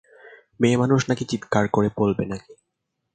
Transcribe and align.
মেয়েমানুষ 0.59 1.01
চিৎকার 1.25 1.65
করে 1.67 1.89
বলবে 1.97 2.23
নাকি? 2.25 2.53